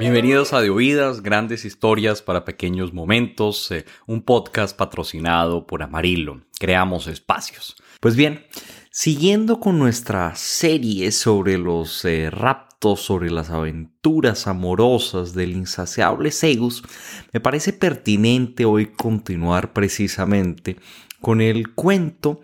[0.00, 6.40] Bienvenidos a De Oídas, grandes historias para pequeños momentos, eh, un podcast patrocinado por Amarillo.
[6.58, 7.76] Creamos espacios.
[8.00, 8.44] Pues bien,
[8.90, 16.82] siguiendo con nuestra serie sobre los eh, raptos, sobre las aventuras amorosas del insaciable Zeus,
[17.32, 20.78] me parece pertinente hoy continuar precisamente
[21.20, 22.40] con el cuento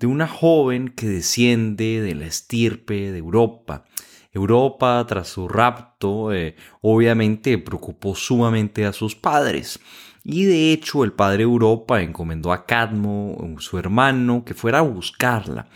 [0.00, 3.84] de una joven que desciende de la estirpe de Europa
[4.32, 9.80] Europa, tras su rapto, eh, obviamente preocupó sumamente a sus padres.
[10.22, 15.68] Y de hecho el padre Europa encomendó a Cadmo, su hermano, que fuera a buscarla.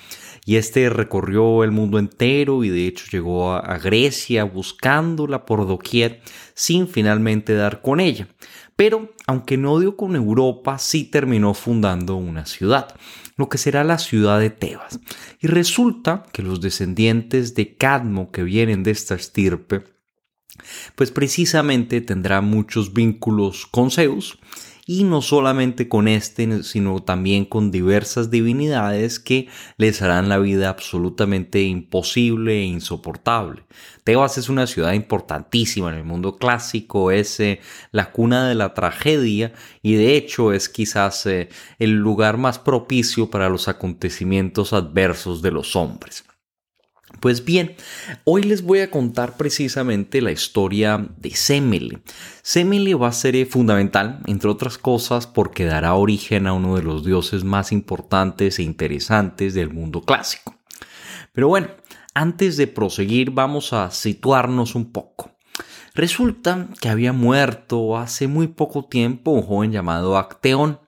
[0.45, 6.21] Y este recorrió el mundo entero y de hecho llegó a, Grecia buscándola por doquier
[6.55, 8.29] sin finalmente dar con ella.
[8.77, 12.89] Pero aunque no dio con Europa, sí terminó fundando una ciudad
[13.37, 15.01] lo que será la ciudad de Tebas.
[15.41, 19.83] Y resulta que los descendientes de Cadmo que vienen de esta estirpe,
[20.95, 24.39] pues precisamente tendrá muchos vínculos con Zeus
[24.87, 30.69] y no solamente con este, sino también con diversas divinidades que les harán la vida
[30.69, 33.63] absolutamente imposible e insoportable.
[34.05, 37.61] Tebas es una ciudad importantísima en el mundo clásico, es eh,
[37.93, 43.31] la cuna de la tragedia y de hecho es quizás eh, el lugar más propicio
[43.31, 46.25] para los acontecimientos adversos de los hombres.
[47.21, 47.77] Pues bien,
[48.25, 52.03] hoy les voy a contar precisamente la historia de Semele.
[52.43, 56.83] Semele va a ser eh, fundamental, entre otras cosas, porque dará origen a uno de
[56.83, 60.55] los dioses más importantes e interesantes del mundo clásico.
[61.33, 61.69] Pero bueno,
[62.15, 65.33] antes de proseguir vamos a situarnos un poco.
[65.95, 70.81] Resulta que había muerto hace muy poco tiempo un joven llamado Acteón.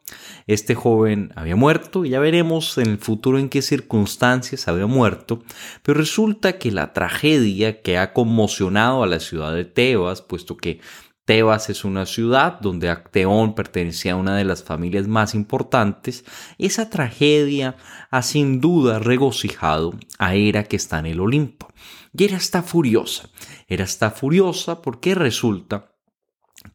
[0.47, 5.43] Este joven había muerto y ya veremos en el futuro en qué circunstancias había muerto,
[5.83, 10.81] pero resulta que la tragedia que ha conmocionado a la ciudad de Tebas, puesto que
[11.27, 16.25] Tebas es una ciudad donde Acteón pertenecía a una de las familias más importantes.
[16.57, 17.77] Esa tragedia
[18.13, 21.73] ha sin duda regocijado a Hera que está en el Olimpo.
[22.13, 23.29] Y Hera está furiosa.
[23.67, 25.97] Hera está furiosa porque resulta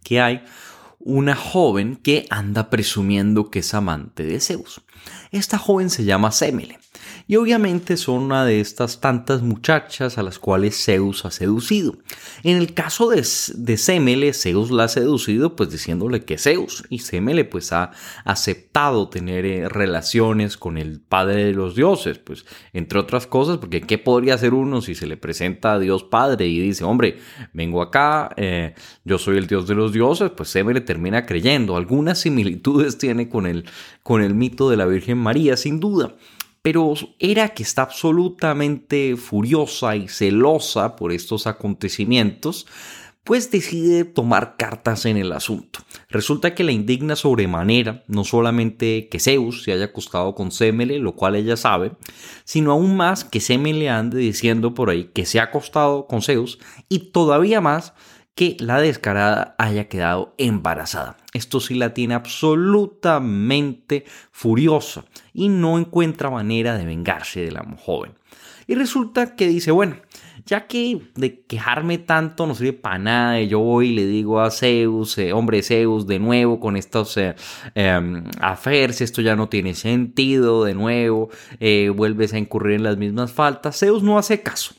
[0.03, 0.43] que hay
[1.05, 4.81] una joven que anda presumiendo que es amante de Zeus.
[5.31, 6.79] Esta joven se llama Semele
[7.27, 11.97] y obviamente son una de estas tantas muchachas a las cuales Zeus ha seducido.
[12.43, 13.25] En el caso de,
[13.55, 17.91] de Semele, Zeus la ha seducido pues diciéndole que Zeus y Semele pues ha
[18.25, 23.81] aceptado tener eh, relaciones con el padre de los dioses, pues entre otras cosas, porque
[23.81, 27.19] ¿qué podría hacer uno si se le presenta a Dios Padre y dice, hombre,
[27.53, 28.73] vengo acá, eh,
[29.03, 31.75] yo soy el dios de los dioses, pues Semele termina creyendo.
[31.75, 33.65] Algunas similitudes tiene con el,
[34.03, 36.15] con el mito de la Virgen María, sin duda
[36.61, 42.67] pero era que está absolutamente furiosa y celosa por estos acontecimientos,
[43.23, 45.79] pues decide tomar cartas en el asunto.
[46.09, 51.15] Resulta que la indigna sobremanera no solamente que Zeus se haya acostado con Semele, lo
[51.15, 51.91] cual ella sabe,
[52.45, 56.57] sino aún más que Semele ande diciendo por ahí que se ha acostado con Zeus
[56.89, 57.93] y todavía más
[58.33, 61.17] que la descarada haya quedado embarazada.
[61.33, 68.13] Esto sí la tiene absolutamente furiosa y no encuentra manera de vengarse de la joven.
[68.67, 69.97] Y resulta que dice, bueno,
[70.45, 74.51] ya que de quejarme tanto no sirve para nada, yo voy y le digo a
[74.51, 77.35] Zeus, eh, hombre Zeus, de nuevo con estos eh,
[77.75, 78.23] em,
[78.73, 83.79] esto ya no tiene sentido, de nuevo eh, vuelves a incurrir en las mismas faltas,
[83.79, 84.75] Zeus no hace caso.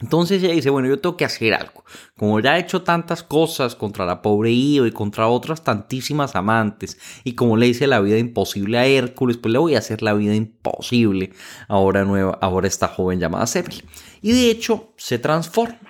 [0.00, 1.84] Entonces ella dice, bueno, yo tengo que hacer algo.
[2.16, 6.98] Como ya he hecho tantas cosas contra la pobre Io y contra otras tantísimas amantes,
[7.24, 10.14] y como le hice la vida imposible a Hércules, pues le voy a hacer la
[10.14, 11.32] vida imposible
[11.66, 13.84] ahora nueva, ahora esta joven llamada Semele.
[14.22, 15.87] Y de hecho se transforma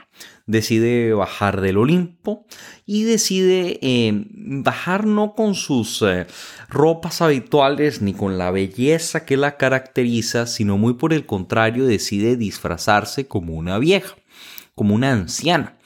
[0.49, 2.47] decide bajar del Olimpo
[2.87, 6.27] y decide eh, bajar no con sus eh,
[6.69, 12.37] ropas habituales ni con la belleza que la caracteriza, sino muy por el contrario decide
[12.37, 14.17] disfrazarse como una vieja,
[14.75, 15.77] como una anciana.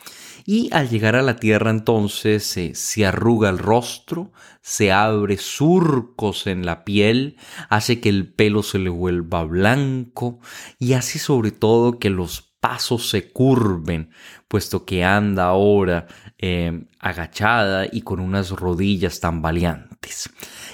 [0.45, 6.47] Y al llegar a la tierra entonces eh, se arruga el rostro, se abre surcos
[6.47, 7.37] en la piel,
[7.69, 10.41] hace que el pelo se le vuelva blanco
[10.79, 14.11] y hace sobre todo que los pasos se curven,
[14.47, 16.07] puesto que anda ahora
[16.39, 20.31] em, agachada y con unas rodillas tambaleantes.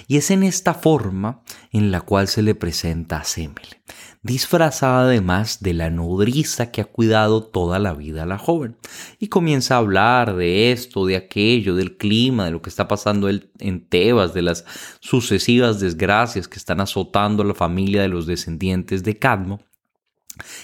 [0.06, 1.40] Y es en esta forma
[1.72, 3.82] en la cual se le presenta a Semele,
[4.22, 8.76] disfrazada además de la nodriza que ha cuidado toda la vida a la joven,
[9.18, 13.30] y comienza a hablar de esto, de aquello, del clima, de lo que está pasando
[13.30, 14.66] en Tebas, de las
[15.00, 19.60] sucesivas desgracias que están azotando a la familia de los descendientes de Cadmo,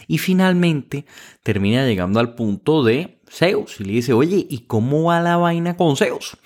[0.07, 1.07] Y finalmente
[1.43, 5.77] termina llegando al punto de Zeus y le dice, oye, ¿y cómo va la vaina
[5.77, 6.37] con Zeus?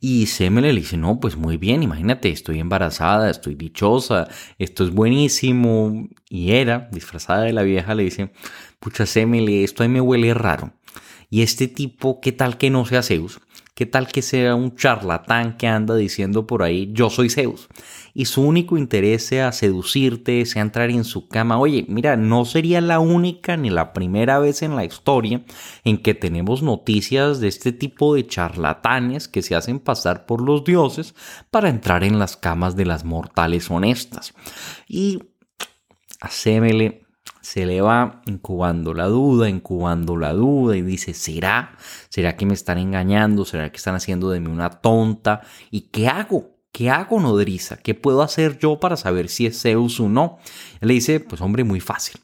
[0.00, 4.28] Y Semele le dice, no, pues muy bien, imagínate, estoy embarazada, estoy dichosa,
[4.58, 6.08] esto es buenísimo.
[6.28, 8.32] Y era, disfrazada de la vieja, le dice,
[8.78, 10.72] pucha Semele, esto ahí me huele raro.
[11.30, 13.40] Y este tipo, ¿qué tal que no sea Zeus?
[13.76, 17.66] ¿Qué tal que sea un charlatán que anda diciendo por ahí, yo soy Zeus?
[18.14, 21.58] Y su único interés sea seducirte, sea entrar en su cama.
[21.58, 25.42] Oye, mira, no sería la única ni la primera vez en la historia
[25.82, 30.62] en que tenemos noticias de este tipo de charlatanes que se hacen pasar por los
[30.62, 31.16] dioses
[31.50, 34.34] para entrar en las camas de las mortales honestas.
[34.86, 35.20] Y
[36.20, 37.03] hacémele
[37.44, 41.76] se le va incubando la duda, incubando la duda y dice, ¿será?
[42.08, 43.44] ¿Será que me están engañando?
[43.44, 45.42] ¿Será que están haciendo de mí una tonta?
[45.70, 46.56] ¿Y qué hago?
[46.72, 47.76] ¿Qué hago, nodriza?
[47.76, 50.38] ¿Qué puedo hacer yo para saber si es Zeus o no?
[50.80, 52.18] Le dice, pues hombre, muy fácil.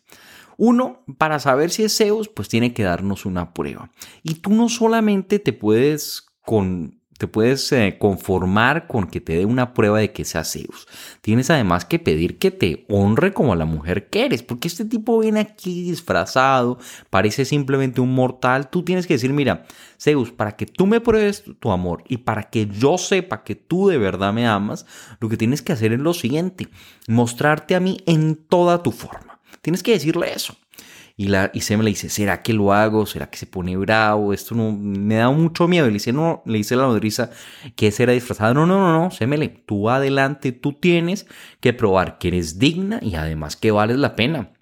[0.57, 3.91] Uno, para saber si es Zeus, pues tiene que darnos una prueba.
[4.23, 9.45] Y tú no solamente te puedes con te puedes eh, conformar con que te dé
[9.45, 10.89] una prueba de que sea Zeus.
[11.21, 15.19] Tienes además que pedir que te honre como la mujer que eres, porque este tipo
[15.19, 16.79] viene aquí disfrazado,
[17.11, 18.71] parece simplemente un mortal.
[18.71, 19.67] Tú tienes que decir, mira,
[20.01, 23.89] Zeus, para que tú me pruebes tu amor y para que yo sepa que tú
[23.89, 24.87] de verdad me amas,
[25.21, 26.69] lo que tienes que hacer es lo siguiente,
[27.07, 29.41] mostrarte a mí en toda tu forma.
[29.61, 30.57] Tienes que decirle eso.
[31.21, 33.05] Y, la, y le dice, ¿será que lo hago?
[33.05, 34.33] ¿Será que se pone bravo?
[34.33, 35.85] Esto no, me da mucho miedo.
[35.85, 37.29] Y le dice, no, le dice la nodriza
[37.77, 38.55] que será disfrazada.
[38.55, 41.27] No, no, no, no, Semele, tú adelante, tú tienes
[41.61, 44.55] que probar que eres digna y además que vales la pena.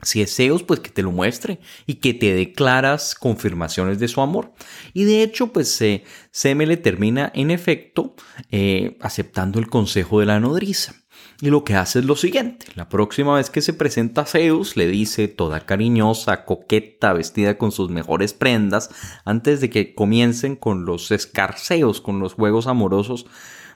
[0.00, 4.08] Si es Zeus, pues que te lo muestre y que te dé claras confirmaciones de
[4.08, 4.54] su amor.
[4.94, 8.14] Y de hecho, pues eh, Semele termina en efecto
[8.50, 10.94] eh, aceptando el consejo de la nodriza.
[11.42, 12.66] Y lo que hace es lo siguiente.
[12.74, 17.88] La próxima vez que se presenta Zeus, le dice, toda cariñosa, coqueta, vestida con sus
[17.88, 18.90] mejores prendas,
[19.24, 23.26] antes de que comiencen con los escarceos, con los juegos amorosos.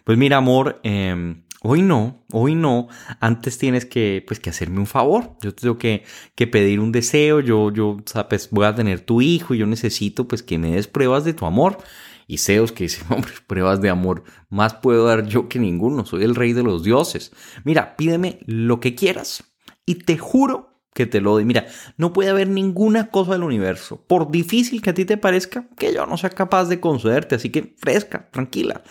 [0.05, 2.89] Pues mira, amor, em, hoy no, hoy no.
[3.21, 5.35] Antes tienes que, pues, que hacerme un favor.
[5.41, 7.41] Yo tengo que, que pedir un deseo.
[7.41, 10.87] Yo, yo, sabes, voy a tener tu hijo y yo necesito, pues, que me des
[10.87, 11.79] pruebas de tu amor.
[12.27, 16.25] Y Zeus que dice, hombre, pruebas de amor, más puedo dar yo que ninguno, soy
[16.25, 17.33] el rey de los dioses.
[17.65, 19.45] Mira, pídeme lo que quieras
[19.87, 21.45] y te juro que te lo doy.
[21.45, 21.67] Mira,
[21.97, 25.93] no puede haber ninguna cosa del universo, por difícil que a ti te parezca, que
[25.93, 27.35] yo no sea capaz de concederte.
[27.35, 28.83] Así que fresca, tranquila,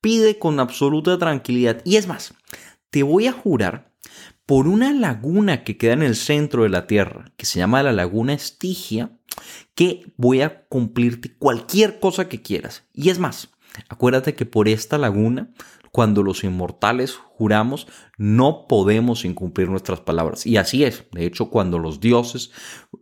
[0.00, 1.80] pide con absoluta tranquilidad.
[1.84, 2.34] Y es más,
[2.90, 3.91] te voy a jurar
[4.52, 7.90] por una laguna que queda en el centro de la Tierra, que se llama la
[7.90, 9.10] laguna Estigia,
[9.74, 12.84] que voy a cumplirte cualquier cosa que quieras.
[12.92, 13.48] Y es más,
[13.88, 15.48] acuérdate que por esta laguna,
[15.90, 17.86] cuando los inmortales juramos,
[18.18, 20.44] no podemos incumplir nuestras palabras.
[20.44, 21.04] Y así es.
[21.12, 22.50] De hecho, cuando los dioses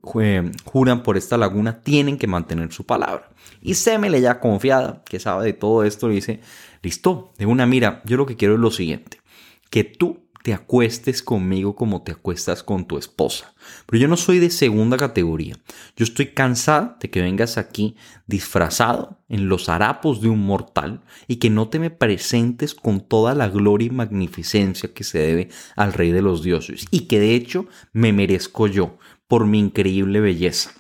[0.03, 3.29] juran por esta laguna, tienen que mantener su palabra.
[3.61, 6.43] Y Semele ya confiada, que sabe de todo esto, dice,
[6.81, 9.21] listo, de una mira, yo lo que quiero es lo siguiente,
[9.69, 13.55] que tú te acuestes conmigo como te acuestas con tu esposa.
[13.87, 15.57] Pero yo no soy de segunda categoría.
[15.97, 17.97] Yo estoy cansada de que vengas aquí
[18.27, 23.35] disfrazado en los harapos de un mortal y que no te me presentes con toda
[23.35, 27.35] la gloria y magnificencia que se debe al rey de los dioses y que de
[27.35, 28.99] hecho me merezco yo
[29.29, 30.80] por mi increíble belleza.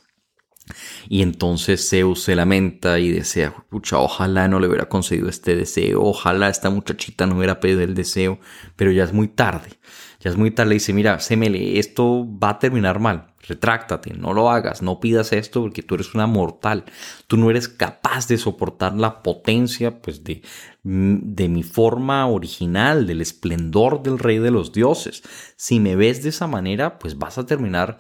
[1.08, 6.02] Y entonces Zeus se lamenta y desea, pucha, ojalá no le hubiera concedido este deseo,
[6.02, 8.38] ojalá esta muchachita no hubiera pedido el deseo,
[8.76, 9.71] pero ya es muy tarde,
[10.21, 10.75] ya es muy tarde.
[10.75, 15.62] dice, mira, Semele, esto va a terminar mal, retráctate, no lo hagas, no pidas esto
[15.62, 16.85] porque tú eres una mortal,
[17.26, 20.42] tú no eres capaz de soportar la potencia, pues, de,
[20.83, 25.23] de mi forma original, del esplendor del rey de los dioses.
[25.56, 27.99] Si me ves de esa manera, pues vas a terminar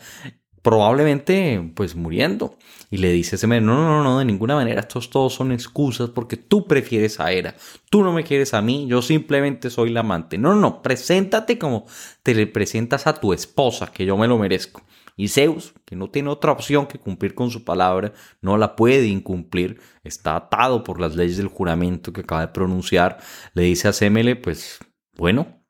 [0.62, 2.56] probablemente pues muriendo.
[2.90, 6.10] Y le dice ese no, no, no, no, de ninguna manera, estos todos son excusas
[6.10, 7.54] porque tú prefieres a Hera,
[7.88, 10.38] tú no me quieres a mí, yo simplemente soy la amante.
[10.38, 11.86] No, no, no, preséntate como
[12.24, 14.82] te le presentas a tu esposa, que yo me lo merezco.
[15.16, 19.06] Y Zeus, que no tiene otra opción que cumplir con su palabra, no la puede
[19.06, 23.18] incumplir, está atado por las leyes del juramento que acaba de pronunciar,
[23.54, 24.78] le dice a Semele, pues
[25.16, 25.62] bueno,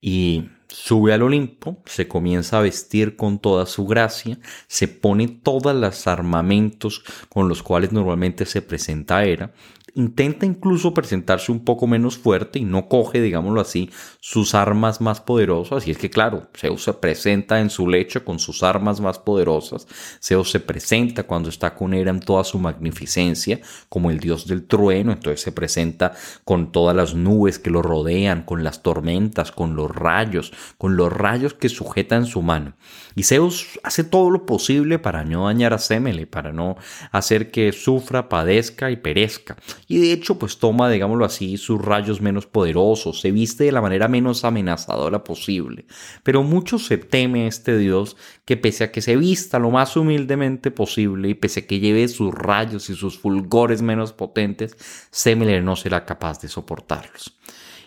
[0.00, 5.74] y Sube al Olimpo, se comienza a vestir con toda su gracia, se pone todos
[5.74, 9.54] los armamentos con los cuales normalmente se presenta Hera,
[9.96, 15.22] intenta incluso presentarse un poco menos fuerte y no coge, digámoslo así, sus armas más
[15.22, 15.88] poderosas.
[15.88, 19.88] Y es que, claro, Zeus se presenta en su lecho con sus armas más poderosas.
[20.22, 24.66] Zeus se presenta cuando está con Hera en toda su magnificencia, como el dios del
[24.66, 25.12] trueno.
[25.12, 26.12] Entonces se presenta
[26.44, 31.10] con todas las nubes que lo rodean, con las tormentas, con los rayos, con los
[31.10, 32.74] rayos que sujetan su mano.
[33.14, 36.76] Y Zeus hace todo lo posible para no dañar a Semele, para no
[37.12, 39.56] hacer que sufra, padezca y perezca.
[39.88, 43.80] Y de hecho, pues toma, digámoslo así, sus rayos menos poderosos, se viste de la
[43.80, 45.86] manera menos amenazadora posible.
[46.22, 50.70] Pero mucho se teme este dios que pese a que se vista lo más humildemente
[50.70, 54.76] posible y pese a que lleve sus rayos y sus fulgores menos potentes,
[55.10, 57.38] Semele no será capaz de soportarlos.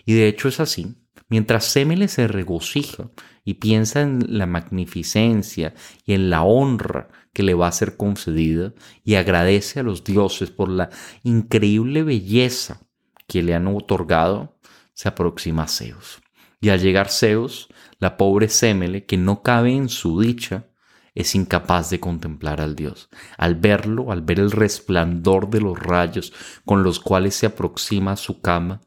[0.05, 0.95] Y de hecho es así.
[1.27, 3.11] Mientras Semele se regocija
[3.43, 5.73] y piensa en la magnificencia
[6.05, 10.51] y en la honra que le va a ser concedida y agradece a los dioses
[10.51, 10.89] por la
[11.23, 12.81] increíble belleza
[13.27, 14.57] que le han otorgado,
[14.93, 16.21] se aproxima a Zeus.
[16.61, 17.69] Y al llegar Zeus,
[17.99, 20.67] la pobre Semele, que no cabe en su dicha,
[21.15, 23.09] es incapaz de contemplar al Dios.
[23.37, 26.33] Al verlo, al ver el resplandor de los rayos
[26.65, 28.81] con los cuales se aproxima a su cama,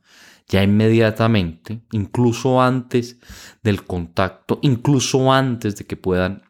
[0.49, 3.19] ya inmediatamente, incluso antes
[3.63, 6.43] del contacto, incluso antes de que puedan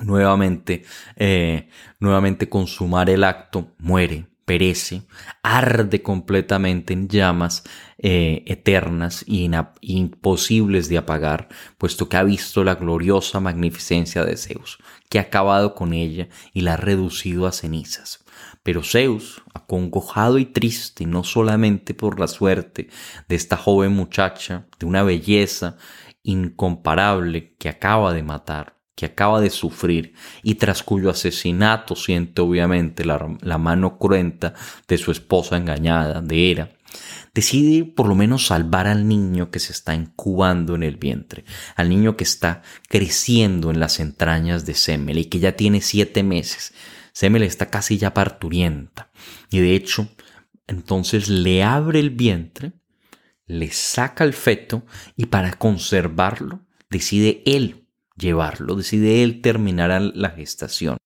[0.00, 0.84] nuevamente,
[1.16, 1.68] eh,
[2.00, 5.02] nuevamente consumar el acto, muere, perece,
[5.42, 7.64] arde completamente en llamas
[7.98, 9.50] eh, eternas e
[9.82, 14.78] imposibles de apagar, puesto que ha visto la gloriosa magnificencia de Zeus,
[15.10, 18.24] que ha acabado con ella y la ha reducido a cenizas.
[18.62, 22.88] Pero Zeus, acongojado y triste, no solamente por la suerte
[23.28, 25.76] de esta joven muchacha, de una belleza
[26.22, 30.12] incomparable que acaba de matar, que acaba de sufrir
[30.42, 34.54] y tras cuyo asesinato siente obviamente la, la, mano cruenta
[34.88, 36.70] de su esposa engañada, de Hera,
[37.32, 41.44] decide por lo menos salvar al niño que se está incubando en el vientre,
[41.76, 46.24] al niño que está creciendo en las entrañas de Semele y que ya tiene siete
[46.24, 46.74] meses.
[47.12, 49.12] Semele está casi ya parturienta
[49.48, 50.08] y de hecho
[50.66, 52.72] entonces le abre el vientre,
[53.46, 54.84] le saca el feto
[55.16, 57.84] y para conservarlo decide él
[58.18, 60.98] llevarlo, decide él terminar la gestación.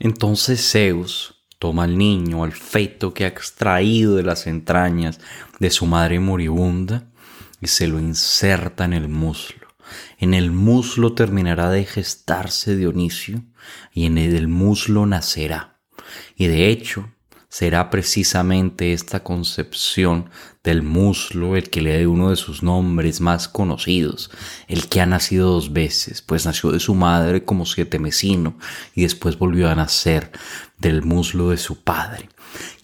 [0.00, 5.20] Entonces Zeus toma al niño, al feto que ha extraído de las entrañas
[5.58, 7.10] de su madre moribunda,
[7.60, 9.68] y se lo inserta en el muslo.
[10.18, 13.42] En el muslo terminará de gestarse Dionisio,
[13.92, 15.69] y en el muslo nacerá.
[16.36, 17.08] Y de hecho,
[17.50, 20.30] será precisamente esta concepción
[20.62, 24.30] del muslo el que le dé uno de sus nombres más conocidos,
[24.68, 28.56] el que ha nacido dos veces, pues nació de su madre como siete mesino
[28.94, 30.30] y después volvió a nacer
[30.78, 32.28] del muslo de su padre.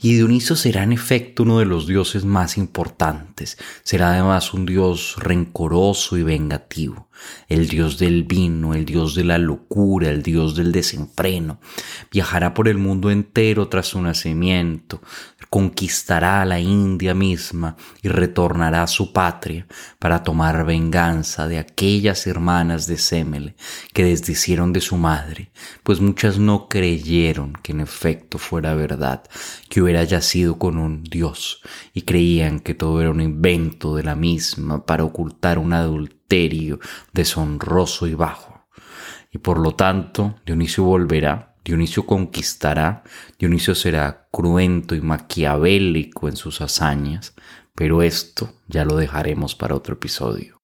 [0.00, 3.56] Y Dioniso será en efecto uno de los dioses más importantes.
[3.82, 7.08] Será además un dios rencoroso y vengativo,
[7.48, 11.60] el dios del vino, el dios de la locura, el dios del desenfreno.
[12.10, 15.00] Viajará por el mundo entero tras su nacimiento,
[15.50, 19.66] conquistará la India misma y retornará a su patria
[19.98, 23.56] para tomar venganza de aquellas hermanas de Semele
[23.92, 25.50] que desdicieron de su madre,
[25.82, 29.22] pues muchas no creyeron que en efecto fuera verdad,
[29.68, 31.62] que hubiera yacido con un dios
[31.94, 36.78] y creían que todo era un invento de la misma para ocultar un adulterio
[37.12, 38.66] deshonroso y bajo.
[39.32, 43.02] Y por lo tanto Dionisio volverá Dionisio conquistará,
[43.40, 47.34] Dionisio será cruento y maquiavélico en sus hazañas,
[47.74, 50.55] pero esto ya lo dejaremos para otro episodio.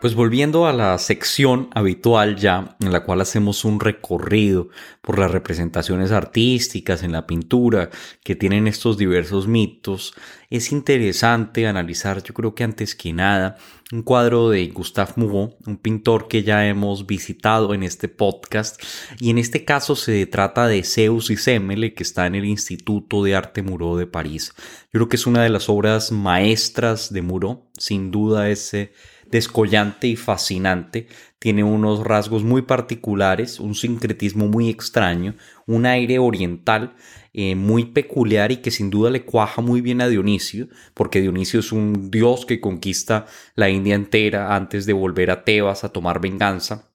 [0.00, 4.70] Pues volviendo a la sección habitual ya, en la cual hacemos un recorrido
[5.02, 7.90] por las representaciones artísticas en la pintura
[8.24, 10.14] que tienen estos diversos mitos,
[10.48, 13.58] es interesante analizar, yo creo que antes que nada,
[13.92, 18.82] un cuadro de Gustave Moreau, un pintor que ya hemos visitado en este podcast,
[19.20, 23.22] y en este caso se trata de Zeus y Semele, que está en el Instituto
[23.22, 24.54] de Arte Moreau de París.
[24.92, 28.92] Yo creo que es una de las obras maestras de Moreau, sin duda ese
[29.30, 31.06] descollante y fascinante.
[31.38, 36.94] Tiene unos rasgos muy particulares, un sincretismo muy extraño, un aire oriental
[37.32, 41.60] eh, muy peculiar y que sin duda le cuaja muy bien a Dionisio, porque Dionisio
[41.60, 46.20] es un dios que conquista la India entera antes de volver a Tebas a tomar
[46.20, 46.90] venganza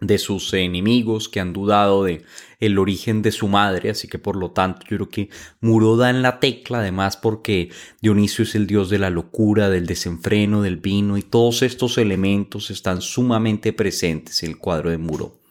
[0.00, 2.22] de sus enemigos que han dudado de
[2.66, 5.28] el origen de su madre, así que por lo tanto yo creo que
[5.60, 9.86] Muro da en la tecla, además porque Dionisio es el dios de la locura, del
[9.86, 15.43] desenfreno, del vino y todos estos elementos están sumamente presentes en el cuadro de Muro.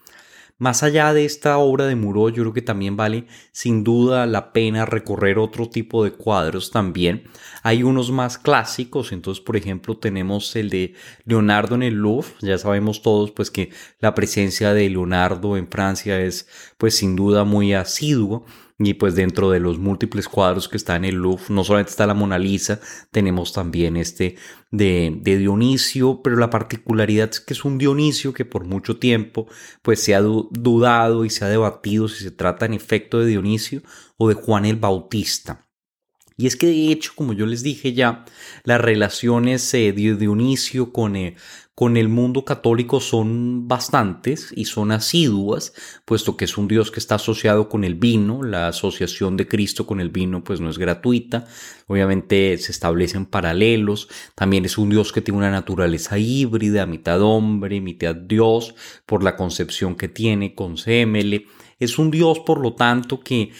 [0.56, 4.52] Más allá de esta obra de Muro, yo creo que también vale sin duda la
[4.52, 7.24] pena recorrer otro tipo de cuadros también.
[7.64, 10.94] Hay unos más clásicos, entonces por ejemplo tenemos el de
[11.24, 12.28] Leonardo en el Louvre.
[12.40, 16.46] Ya sabemos todos pues que la presencia de Leonardo en Francia es
[16.78, 18.44] pues sin duda muy asidua.
[18.76, 22.08] Y pues dentro de los múltiples cuadros que están en el Louvre, no solamente está
[22.08, 22.80] la Mona Lisa,
[23.12, 24.34] tenemos también este
[24.72, 29.46] de, Dionisio, pero la particularidad es que es un Dionisio que por mucho tiempo
[29.82, 33.82] pues se ha dudado y se ha debatido si se trata en efecto de Dionisio
[34.16, 35.63] o de Juan el Bautista.
[36.36, 38.24] Y es que de hecho, como yo les dije ya,
[38.64, 41.36] las relaciones eh, de Dionisio con, eh,
[41.76, 45.72] con el mundo católico son bastantes y son asiduas,
[46.04, 49.86] puesto que es un Dios que está asociado con el vino, la asociación de Cristo
[49.86, 51.46] con el vino pues no es gratuita,
[51.86, 57.80] obviamente se establecen paralelos, también es un Dios que tiene una naturaleza híbrida, mitad hombre,
[57.80, 58.74] mitad Dios,
[59.06, 60.76] por la concepción que tiene con
[61.84, 63.52] es un Dios, por lo tanto, que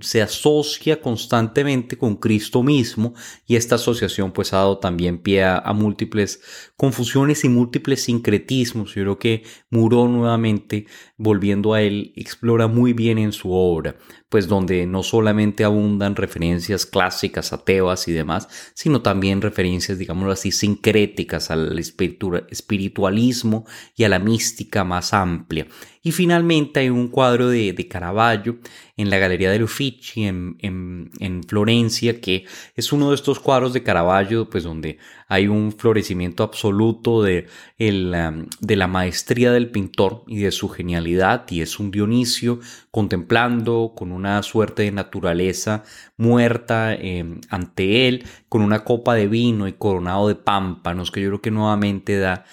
[0.00, 3.14] se asocia constantemente con Cristo mismo
[3.46, 6.40] y esta asociación pues ha dado también pie a, múltiples
[6.76, 8.94] confusiones y múltiples sincretismos.
[8.94, 13.96] Yo creo que Muró nuevamente, volviendo a él, explora muy bien en su obra
[14.32, 20.52] pues donde no solamente abundan referencias clásicas ateas y demás, sino también referencias, digámoslo así,
[20.52, 25.66] sincréticas al espiritualismo y a la mística más amplia.
[26.02, 28.56] Y finalmente hay un cuadro de, de Caravaggio
[28.96, 33.82] en la Galería de Uffizi en, en, Florencia, que es uno de estos cuadros de
[33.82, 34.98] Caravaggio, pues donde
[35.32, 37.46] hay un florecimiento absoluto de,
[37.78, 42.60] la maestría del pintor y de su genialidad, y es un Dionisio
[42.90, 45.84] contemplando con una suerte de naturaleza
[46.18, 51.28] muerta em, ante él, con una copa de vino y coronado de pámpanos, que yo
[51.28, 52.44] creo que nuevamente da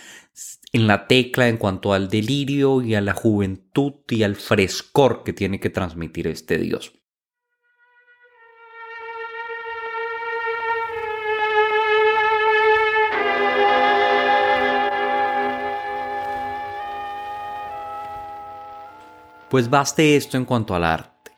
[0.72, 5.34] en la tecla en cuanto al delirio y a la juventud y al frescor que
[5.34, 6.99] tiene que transmitir este Dios.
[19.50, 21.32] Pues baste esto en cuanto al arte.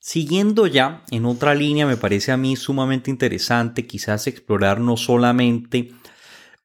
[0.00, 5.92] Siguiendo ya en otra línea, me parece a mí sumamente interesante quizás explorar no solamente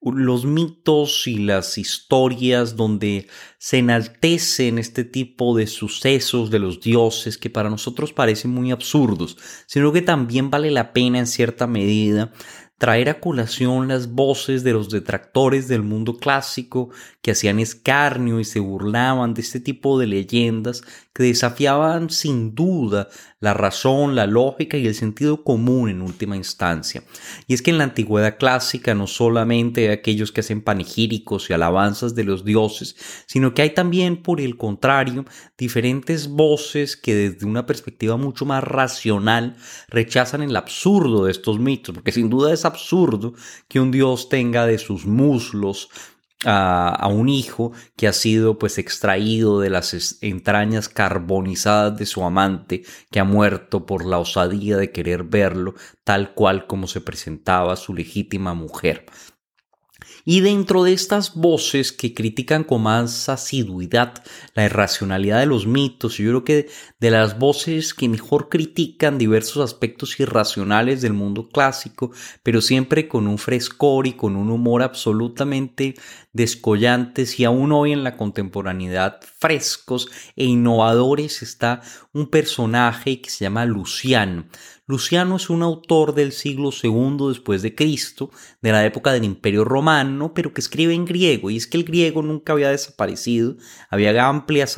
[0.02, 3.28] los mitos y las historias donde
[3.60, 9.38] se enaltecen este tipo de sucesos de los dioses que para nosotros parecen muy absurdos,
[9.68, 12.32] sino que también vale la pena en cierta medida
[12.78, 16.90] traer a colación las voces de los detractores del mundo clásico
[17.22, 23.10] que hacían escarnio y se burlaban de este tipo de leyendas que desafiaban sin duda
[23.40, 27.04] la razón, la lógica y el sentido común en última instancia.
[27.48, 31.54] Y es que en la antigüedad clásica no solamente hay aquellos que hacen panegíricos y
[31.54, 35.26] alabanzas de los dioses, sino que hay también, por el contrario,
[35.58, 39.56] diferentes voces que desde una perspectiva mucho más racional
[39.88, 43.34] rechazan el absurdo de estos mitos, porque sin duda es absurdo
[43.68, 45.90] que un dios tenga de sus muslos
[46.46, 52.84] a, un hijo que ha sido pues extraído de las entrañas carbonizadas de su amante
[53.12, 57.94] que ha muerto por la osadía de querer verlo tal cual como se presentaba su
[57.94, 59.06] legítima mujer.
[60.30, 66.18] Y dentro de estas voces que critican con más asiduidad la irracionalidad de los mitos,
[66.18, 72.12] yo creo que de las voces que mejor critican diversos aspectos irracionales del mundo clásico,
[72.44, 75.96] pero siempre con un frescor y con un humor absolutamente
[76.34, 83.46] descollantes y aún hoy en la contemporaneidad frescos e innovadores está un personaje que se
[83.46, 84.44] llama Luciano.
[84.90, 89.66] Luciano es un autor del siglo II después de Cristo, de la época del Imperio
[89.66, 93.58] Romano, pero que escribe en griego, y es que el griego nunca había desaparecido,
[93.90, 94.78] había amplias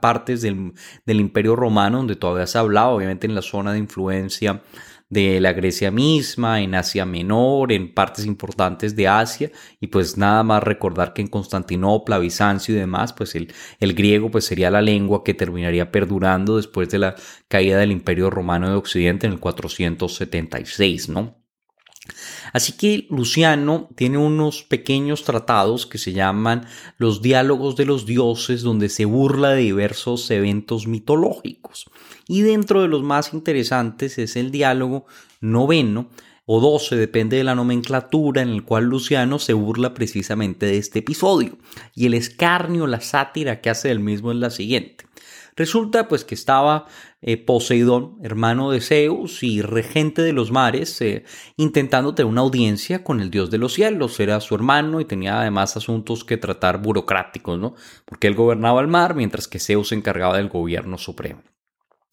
[0.00, 0.72] partes del,
[1.06, 4.60] del Imperio Romano donde todavía se hablaba, obviamente en la zona de influencia
[5.08, 10.42] de la Grecia misma, en Asia Menor, en partes importantes de Asia, y pues nada
[10.42, 14.82] más recordar que en Constantinopla, Bizancio y demás, pues el, el griego pues sería la
[14.82, 17.14] lengua que terminaría perdurando después de la
[17.48, 21.47] caída del Imperio Romano de Occidente en el 476, ¿no?
[22.52, 26.66] Así que Luciano tiene unos pequeños tratados que se llaman
[26.96, 31.90] los diálogos de los dioses, donde se burla de diversos eventos mitológicos.
[32.26, 35.06] Y dentro de los más interesantes es el diálogo
[35.40, 36.08] noveno,
[36.50, 41.00] o 12, depende de la nomenclatura, en el cual Luciano se burla precisamente de este
[41.00, 41.58] episodio.
[41.94, 45.04] Y el escarnio, la sátira que hace del mismo es la siguiente.
[45.58, 46.86] Resulta pues que estaba
[47.20, 51.24] eh, Poseidón, hermano de Zeus y regente de los mares, eh,
[51.56, 54.20] intentando tener una audiencia con el dios de los cielos.
[54.20, 57.74] Era su hermano y tenía además asuntos que tratar burocráticos, ¿no?
[58.04, 61.42] Porque él gobernaba el mar mientras que Zeus se encargaba del gobierno supremo.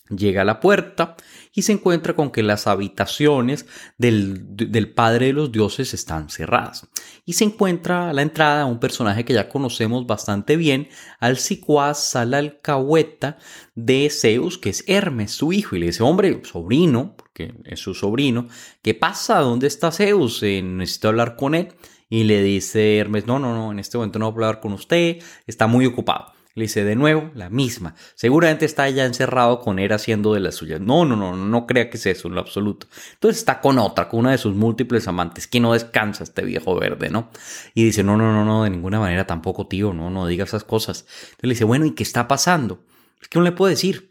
[0.09, 1.15] Llega a la puerta
[1.51, 3.65] y se encuentra con que las habitaciones
[3.97, 6.87] del, Padre de los Dioses están cerradas.
[7.25, 10.89] Y se encuentra a la entrada un personaje que ya conocemos bastante bien,
[11.19, 13.39] al Sicuaz, al alcahueta
[13.73, 15.75] de Zeus, que es Hermes, su hijo.
[15.75, 18.47] Y le dice, hombre, sobrino, porque es su sobrino,
[18.83, 19.39] ¿qué pasa?
[19.39, 20.43] ¿Dónde está Zeus?
[20.43, 21.69] Eh, necesito hablar con él.
[22.09, 24.73] Y le dice Hermes, no, no, no, en este momento no voy a hablar con
[24.73, 26.34] usted, está muy ocupado.
[26.55, 27.95] Le dice de nuevo la misma.
[28.15, 30.79] Seguramente está ya encerrado con él haciendo de la suya.
[30.79, 32.87] No, no, no, no crea que es eso en lo absoluto.
[33.13, 36.73] Entonces está con otra, con una de sus múltiples amantes, que no descansa este viejo
[36.75, 37.29] verde, ¿no?
[37.73, 40.63] Y dice, no, no, no, no, de ninguna manera tampoco, tío, no, no diga esas
[40.63, 41.01] cosas.
[41.01, 42.85] Entonces le dice, bueno, ¿y qué está pasando?
[43.21, 44.09] Es que no le puedo decir.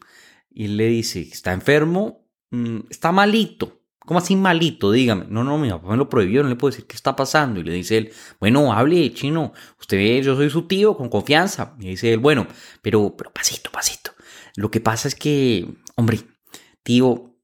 [0.50, 3.80] Y le dice, está enfermo, mm, está malito.
[4.06, 4.92] ¿Cómo así malito?
[4.92, 5.26] Dígame.
[5.28, 7.60] No, no, mi papá me lo prohibió, no le puedo decir qué está pasando.
[7.60, 9.52] Y le dice él, bueno, hable, chino.
[9.80, 11.74] Usted ve, yo soy su tío, con confianza.
[11.80, 12.46] Y dice él, bueno,
[12.82, 14.12] pero, pero pasito, pasito.
[14.56, 16.20] Lo que pasa es que, hombre,
[16.82, 17.34] tío,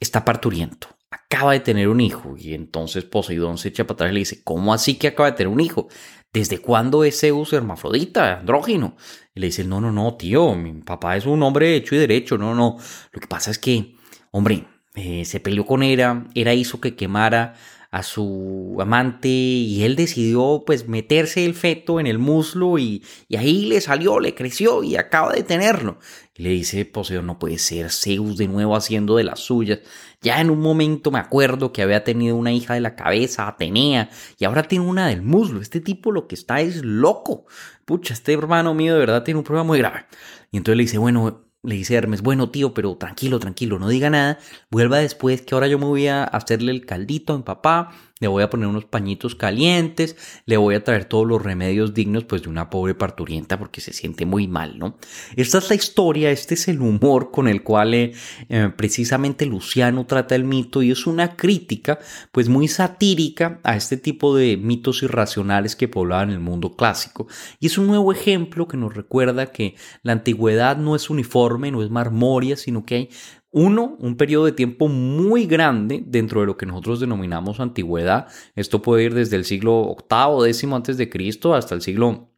[0.00, 0.88] está parturiento.
[1.10, 2.34] Acaba de tener un hijo.
[2.36, 5.36] Y entonces Poseidón se echa para atrás y le dice, ¿cómo así que acaba de
[5.36, 5.88] tener un hijo?
[6.32, 8.96] ¿Desde cuándo es Zeus hermafrodita, andrógino?
[9.34, 12.36] Y le dice, no, no, no, tío, mi papá es un hombre hecho y derecho.
[12.36, 12.78] No, no.
[13.12, 13.94] Lo que pasa es que,
[14.32, 14.66] hombre,
[15.00, 17.54] eh, se peleó con Hera, Hera hizo que quemara
[17.90, 23.36] a su amante y él decidió pues meterse el feto en el muslo y, y,
[23.36, 25.98] ahí le salió, le creció y acaba de tenerlo.
[26.36, 29.80] Y le dice Poseidón, no puede ser Zeus de nuevo haciendo de las suyas.
[30.22, 34.10] Ya en un momento me acuerdo que había tenido una hija de la cabeza, Atenea,
[34.38, 35.60] y ahora tiene una del muslo.
[35.60, 37.46] Este tipo lo que está es loco.
[37.84, 40.06] Pucha, este hermano mío de verdad tiene un problema muy grave.
[40.52, 44.10] Y entonces le dice, bueno, le dice Hermes, bueno tío, pero tranquilo, tranquilo, no diga
[44.10, 44.38] nada,
[44.70, 48.42] vuelva después que ahora yo me voy a hacerle el caldito mi papá le voy
[48.42, 52.50] a poner unos pañitos calientes, le voy a traer todos los remedios dignos pues de
[52.50, 54.98] una pobre parturienta porque se siente muy mal, ¿no?
[55.36, 58.12] Esta es la historia, este es el humor con el cual eh,
[58.50, 61.98] eh, precisamente Luciano trata el mito y es una crítica
[62.30, 67.26] pues muy satírica a este tipo de mitos irracionales que poblaban el mundo clásico
[67.58, 71.82] y es un nuevo ejemplo que nos recuerda que la antigüedad no es uniforme, no
[71.82, 73.08] es marmoria, sino que hay
[73.52, 78.28] uno, un periodo de tiempo muy grande dentro de lo que nosotros denominamos antigüedad.
[78.54, 82.29] Esto puede ir desde el siglo VIII, décimo antes de Cristo, hasta el siglo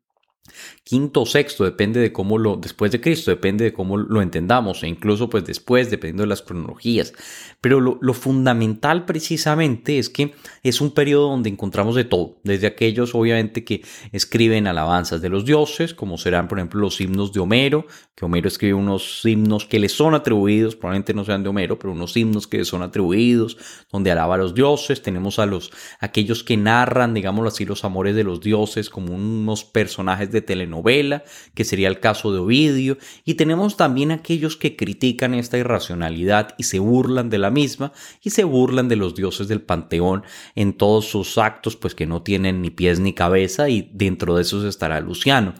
[0.85, 4.83] quinto o sexto, depende de cómo lo, después de Cristo, depende de cómo lo entendamos,
[4.83, 7.13] e incluso pues después, dependiendo de las cronologías.
[7.61, 13.15] Pero lo, fundamental precisamente es que es un periodo donde encontramos de todo, desde aquellos
[13.15, 17.87] obviamente que escriben alabanzas de los dioses, como serán por ejemplo los himnos de Homero,
[18.15, 21.93] que Homero escribe unos himnos que le son atribuidos, probablemente no sean de Homero, pero
[21.93, 23.57] unos himnos que le son atribuidos,
[23.91, 28.15] donde alaba a los dioses, tenemos a los, aquellos que narran, digámoslo así, los amores
[28.15, 31.23] de los dioses como unos personajes de telenovela,
[31.55, 36.65] que sería el caso de Ovidio, y tenemos también aquellos que critican esta irracionalidad y
[36.65, 37.93] se burlan de la misma
[38.23, 42.23] y se burlan de los dioses del panteón en todos sus actos, pues que no
[42.23, 45.55] tienen ni pies ni cabeza y dentro de esos estará Luciano.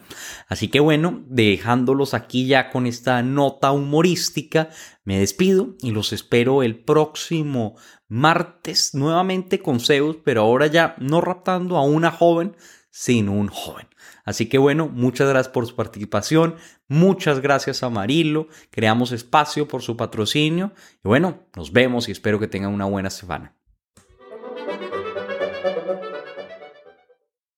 [0.47, 4.69] Así que bueno, dejándolos aquí ya con esta nota humorística,
[5.05, 7.75] me despido y los espero el próximo
[8.07, 12.55] martes nuevamente con Zeus, pero ahora ya no raptando a una joven,
[12.89, 13.87] sino un joven.
[14.23, 16.55] Así que bueno, muchas gracias por su participación,
[16.87, 20.73] muchas gracias a Marilo, creamos espacio por su patrocinio.
[21.03, 23.55] Y bueno, nos vemos y espero que tengan una buena semana.